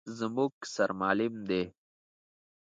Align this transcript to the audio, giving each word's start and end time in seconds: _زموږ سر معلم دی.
_زموږ 0.17 0.53
سر 0.73 0.89
معلم 0.99 1.33
دی. 1.49 1.63